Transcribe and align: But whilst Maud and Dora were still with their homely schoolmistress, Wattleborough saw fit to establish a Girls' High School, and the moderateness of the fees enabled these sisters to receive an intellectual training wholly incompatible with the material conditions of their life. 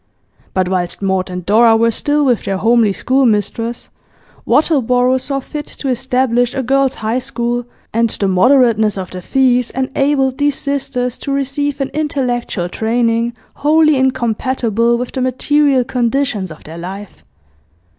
But 0.55 0.67
whilst 0.67 1.03
Maud 1.03 1.29
and 1.29 1.45
Dora 1.45 1.77
were 1.77 1.91
still 1.91 2.25
with 2.25 2.43
their 2.45 2.57
homely 2.57 2.91
schoolmistress, 2.91 3.91
Wattleborough 4.47 5.19
saw 5.21 5.39
fit 5.39 5.67
to 5.77 5.89
establish 5.89 6.55
a 6.55 6.63
Girls' 6.63 6.95
High 7.05 7.19
School, 7.19 7.67
and 7.93 8.09
the 8.09 8.27
moderateness 8.27 8.97
of 8.99 9.11
the 9.11 9.21
fees 9.21 9.69
enabled 9.69 10.39
these 10.39 10.55
sisters 10.55 11.19
to 11.19 11.31
receive 11.31 11.79
an 11.81 11.89
intellectual 11.93 12.67
training 12.67 13.33
wholly 13.57 13.95
incompatible 13.95 14.97
with 14.97 15.11
the 15.11 15.21
material 15.21 15.83
conditions 15.83 16.49
of 16.49 16.63
their 16.63 16.79
life. 16.79 17.23